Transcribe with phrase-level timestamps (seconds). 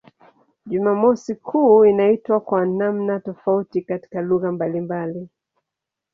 [0.65, 5.29] Jumamosi kuu inaitwa kwa namna tofauti katika lugha mbalimbali.